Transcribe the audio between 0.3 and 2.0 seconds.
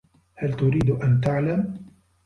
هل تريد أن تعلم؟